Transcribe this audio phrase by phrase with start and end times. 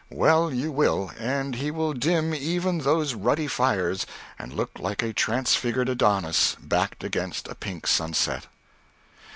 [0.09, 4.07] "Well, you will, and he will dim even those ruddy fires
[4.39, 8.47] and look like a transfigured Adonis backed against a pink sunset."